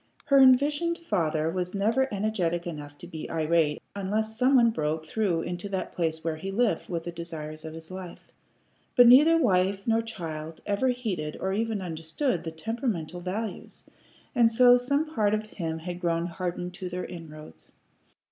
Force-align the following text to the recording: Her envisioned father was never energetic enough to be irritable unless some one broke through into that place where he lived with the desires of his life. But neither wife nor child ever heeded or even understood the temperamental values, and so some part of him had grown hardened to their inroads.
Her 0.25 0.39
envisioned 0.39 0.97
father 0.97 1.51
was 1.51 1.75
never 1.75 2.11
energetic 2.11 2.65
enough 2.65 2.97
to 2.97 3.05
be 3.07 3.27
irritable 3.29 3.83
unless 3.95 4.35
some 4.35 4.55
one 4.55 4.71
broke 4.71 5.05
through 5.05 5.41
into 5.43 5.69
that 5.69 5.93
place 5.93 6.23
where 6.23 6.37
he 6.37 6.49
lived 6.51 6.89
with 6.89 7.03
the 7.03 7.11
desires 7.11 7.65
of 7.65 7.75
his 7.75 7.91
life. 7.91 8.31
But 8.95 9.05
neither 9.05 9.37
wife 9.37 9.85
nor 9.85 10.01
child 10.01 10.59
ever 10.65 10.87
heeded 10.87 11.37
or 11.39 11.53
even 11.53 11.83
understood 11.83 12.43
the 12.43 12.49
temperamental 12.49 13.19
values, 13.21 13.83
and 14.33 14.51
so 14.51 14.75
some 14.75 15.05
part 15.13 15.35
of 15.35 15.45
him 15.45 15.77
had 15.77 15.99
grown 16.01 16.25
hardened 16.25 16.73
to 16.73 16.89
their 16.89 17.05
inroads. 17.05 17.71